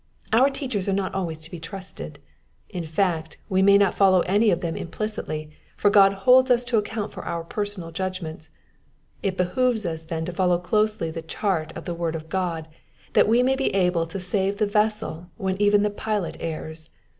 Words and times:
Our 0.33 0.49
teachers 0.49 0.89
are 0.89 0.93
not 0.93 1.13
always 1.13 1.43
to 1.43 1.51
be 1.51 1.59
trusted; 1.59 2.17
in 2.69 2.87
fact, 2.87 3.37
we 3.49 3.61
may 3.61 3.77
not 3.77 3.93
follow 3.93 4.21
any 4.21 4.49
of 4.49 4.61
them 4.61 4.75
implicitly, 4.75 5.51
for 5.77 5.91
God 5.91 6.13
holds 6.25 6.49
us 6.49 6.63
to 6.63 6.79
account 6.79 7.11
for 7.11 7.23
our 7.23 7.43
personal 7.43 7.91
judgments. 7.91 8.49
It 9.21 9.37
behoves 9.37 9.85
us 9.85 10.01
then 10.01 10.25
to 10.25 10.31
follow 10.33 10.57
closely 10.57 11.11
the 11.11 11.21
chart 11.21 11.71
of 11.77 11.85
the 11.85 11.93
Word 11.93 12.15
of 12.15 12.29
God, 12.29 12.67
that 13.13 13.27
we 13.27 13.43
may 13.43 13.55
be 13.55 13.75
able 13.75 14.07
to 14.07 14.19
save 14.19 14.57
the 14.57 14.65
vessel 14.65 15.29
when 15.37 15.55
even 15.61 15.83
the 15.83 15.91
pilot 15.91 16.35
errs. 16.39 16.89